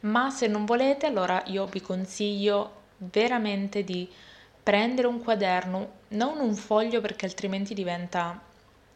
ma 0.00 0.30
se 0.30 0.46
non 0.46 0.64
volete, 0.64 1.04
allora 1.04 1.42
io 1.48 1.66
vi 1.66 1.82
consiglio 1.82 2.84
veramente 2.96 3.84
di 3.84 4.10
prendere 4.62 5.08
un 5.08 5.22
quaderno, 5.22 5.90
non 6.08 6.40
un 6.40 6.54
foglio 6.54 7.02
perché 7.02 7.26
altrimenti 7.26 7.74
diventa 7.74 8.40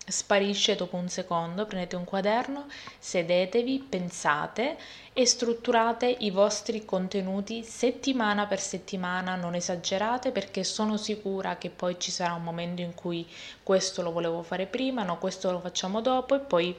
sparisce 0.07 0.77
dopo 0.77 0.97
un 0.97 1.09
secondo, 1.09 1.67
prendete 1.67 1.97
un 1.97 2.05
quaderno, 2.05 2.67
sedetevi, 2.99 3.87
pensate 3.89 4.77
e 5.13 5.27
strutturate 5.27 6.07
i 6.07 6.31
vostri 6.31 6.85
contenuti 6.85 7.63
settimana 7.65 8.47
per 8.47 8.61
settimana, 8.61 9.35
non 9.35 9.55
esagerate 9.55 10.31
perché 10.31 10.63
sono 10.65 10.97
sicura 10.97 11.57
che 11.57 11.71
poi 11.71 11.99
ci 11.99 12.11
sarà 12.11 12.35
un 12.35 12.43
momento 12.43 12.83
in 12.83 12.95
cui 12.95 13.27
questo 13.63 14.03
lo 14.03 14.13
volevo 14.13 14.43
fare 14.43 14.67
prima, 14.67 15.03
no, 15.03 15.19
questo 15.19 15.51
lo 15.51 15.61
facciamo 15.61 16.01
dopo 16.01 16.35
e 16.35 16.41
poi 16.41 16.77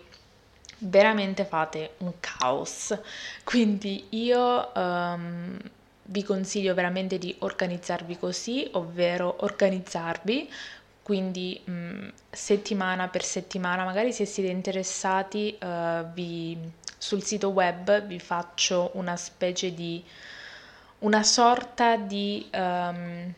veramente 0.79 1.45
fate 1.45 1.95
un 1.97 2.13
caos. 2.19 2.97
Quindi 3.43 4.07
io 4.09 4.71
um, 4.75 5.57
vi 6.09 6.23
consiglio 6.23 6.73
veramente 6.73 7.17
di 7.17 7.35
organizzarvi 7.39 8.17
così, 8.17 8.67
ovvero 8.73 9.37
organizzarvi 9.39 10.49
quindi 11.07 11.57
mh, 11.63 11.71
mm, 11.71 12.07
settimana 12.29 13.07
per 13.07 13.23
settimana, 13.23 13.85
magari 13.85 14.11
se 14.11 14.25
siete 14.25 14.49
interessati 14.49 15.57
uh, 15.57 16.05
vi, 16.11 16.57
sul 16.97 17.23
sito 17.23 17.47
web 17.47 18.05
vi 18.05 18.19
faccio 18.19 18.91
una 18.95 19.15
specie 19.15 19.73
di 19.73 20.03
una 20.99 21.23
sorta 21.23 21.95
di 21.95 22.49
um, 22.51 23.33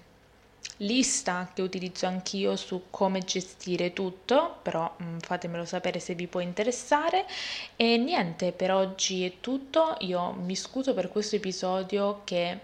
lista 0.77 1.51
che 1.53 1.61
utilizzo 1.61 2.07
anch'io 2.07 2.55
su 2.55 2.85
come 2.89 3.19
gestire 3.19 3.93
tutto, 3.93 4.57
però 4.63 4.91
mh, 4.97 5.03
mm, 5.03 5.17
fatemelo 5.19 5.65
sapere 5.65 5.99
se 5.99 6.15
vi 6.15 6.25
può 6.25 6.39
interessare. 6.39 7.27
E 7.75 7.97
niente, 7.97 8.51
per 8.51 8.71
oggi 8.71 9.23
è 9.25 9.33
tutto. 9.41 9.95
Io 9.99 10.31
mi 10.31 10.55
scuso 10.55 10.95
per 10.95 11.09
questo 11.09 11.35
episodio 11.35 12.21
che 12.23 12.61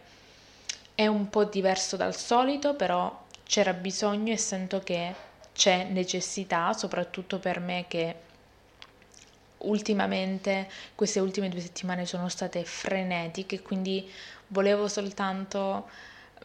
è 0.95 1.05
un 1.05 1.29
po' 1.29 1.43
diverso 1.43 1.95
dal 1.95 2.15
solito, 2.15 2.73
però 2.73 3.23
c'era 3.45 3.73
bisogno 3.73 4.33
e 4.33 4.37
sento 4.37 4.79
che 4.79 5.13
c'è 5.53 5.85
necessità, 5.85 6.73
soprattutto 6.73 7.39
per 7.39 7.59
me 7.59 7.85
che 7.87 8.15
ultimamente, 9.59 10.69
queste 10.95 11.19
ultime 11.19 11.49
due 11.49 11.61
settimane 11.61 12.05
sono 12.05 12.27
state 12.29 12.63
frenetiche, 12.65 13.61
quindi 13.61 14.09
volevo 14.47 14.87
soltanto 14.87 15.89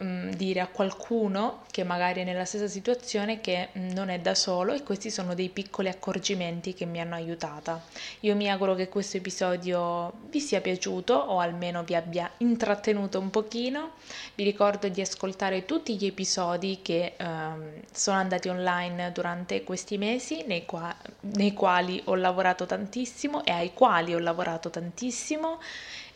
Mm, 0.03 0.31
dire 0.31 0.61
a 0.61 0.67
qualcuno 0.67 1.61
che 1.69 1.83
magari 1.83 2.21
è 2.21 2.23
nella 2.23 2.45
stessa 2.45 2.67
situazione 2.67 3.39
che 3.39 3.69
mm, 3.77 3.91
non 3.91 4.09
è 4.09 4.17
da 4.17 4.33
solo 4.33 4.73
e 4.73 4.81
questi 4.81 5.11
sono 5.11 5.35
dei 5.35 5.49
piccoli 5.49 5.89
accorgimenti 5.89 6.73
che 6.73 6.85
mi 6.85 6.99
hanno 6.99 7.13
aiutata. 7.13 7.79
Io 8.21 8.35
mi 8.35 8.49
auguro 8.49 8.73
che 8.73 8.89
questo 8.89 9.17
episodio 9.17 10.11
vi 10.29 10.39
sia 10.39 10.59
piaciuto 10.59 11.13
o 11.13 11.37
almeno 11.37 11.83
vi 11.83 11.93
abbia 11.93 12.27
intrattenuto 12.37 13.19
un 13.19 13.29
pochino. 13.29 13.91
Vi 14.33 14.43
ricordo 14.43 14.87
di 14.87 15.01
ascoltare 15.01 15.65
tutti 15.65 15.95
gli 15.95 16.07
episodi 16.07 16.79
che 16.81 17.13
um, 17.19 17.71
sono 17.91 18.17
andati 18.17 18.49
online 18.49 19.11
durante 19.11 19.63
questi 19.63 19.99
mesi 19.99 20.43
nei, 20.47 20.65
qua- 20.65 20.95
nei 21.35 21.53
quali 21.53 22.01
ho 22.05 22.15
lavorato 22.15 22.65
tantissimo 22.65 23.45
e 23.45 23.51
ai 23.51 23.71
quali 23.73 24.15
ho 24.15 24.19
lavorato 24.19 24.71
tantissimo 24.71 25.59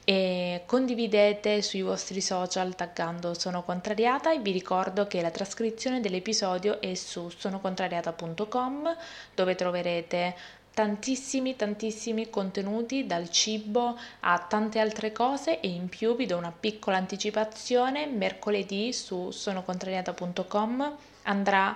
e 0.05 0.61
condividete 0.67 1.63
sui 1.63 1.81
vostri 1.81 2.21
social 2.21 2.75
taggando 2.75 3.33
Sono 3.33 3.63
Contrariata 3.63 4.31
e 4.31 4.39
vi 4.39 4.51
ricordo 4.51 5.07
che 5.07 5.19
la 5.19 5.31
trascrizione 5.31 5.99
dell'episodio 5.99 6.79
è 6.79 6.93
su 6.93 7.29
sonocontrariata.com 7.29 8.95
dove 9.33 9.55
troverete 9.55 10.35
tantissimi 10.75 11.55
tantissimi 11.55 12.29
contenuti 12.29 13.07
dal 13.07 13.31
cibo 13.31 13.97
a 14.19 14.37
tante 14.37 14.79
altre 14.79 15.11
cose 15.11 15.59
e 15.59 15.69
in 15.69 15.89
più 15.89 16.15
vi 16.15 16.27
do 16.27 16.37
una 16.37 16.53
piccola 16.57 16.97
anticipazione 16.97 18.05
mercoledì 18.05 18.93
su 18.93 19.31
sonocontrariata.com 19.31 20.95
andrà 21.23 21.75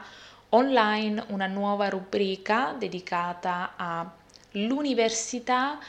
online 0.49 1.23
una 1.29 1.47
nuova 1.47 1.89
rubrica 1.89 2.75
dedicata 2.77 3.73
all'università 3.75 5.79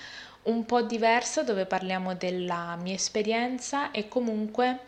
un 0.42 0.64
po' 0.64 0.82
diversa 0.82 1.42
dove 1.42 1.66
parliamo 1.66 2.14
della 2.14 2.76
mia 2.76 2.94
esperienza 2.94 3.90
e 3.90 4.08
comunque 4.08 4.78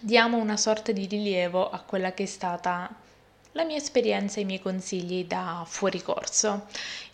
diamo 0.00 0.36
una 0.36 0.56
sorta 0.56 0.92
di 0.92 1.06
rilievo 1.06 1.70
a 1.70 1.80
quella 1.80 2.12
che 2.12 2.24
è 2.24 2.26
stata 2.26 2.94
la 3.54 3.64
mia 3.64 3.76
esperienza 3.76 4.38
e 4.38 4.42
i 4.42 4.44
miei 4.44 4.60
consigli 4.60 5.26
da 5.26 5.62
fuori 5.66 6.02
corso. 6.02 6.66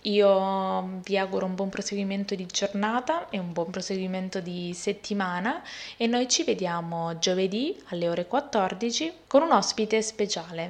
Io 0.02 1.00
vi 1.04 1.18
auguro 1.18 1.44
un 1.44 1.54
buon 1.54 1.68
proseguimento 1.68 2.34
di 2.34 2.46
giornata 2.46 3.28
e 3.28 3.38
un 3.38 3.52
buon 3.52 3.70
proseguimento 3.70 4.40
di 4.40 4.72
settimana 4.74 5.62
e 5.98 6.06
noi 6.06 6.28
ci 6.28 6.42
vediamo 6.42 7.18
giovedì 7.18 7.78
alle 7.88 8.08
ore 8.08 8.26
14 8.26 9.12
con 9.26 9.42
un 9.42 9.52
ospite 9.52 10.00
speciale. 10.00 10.68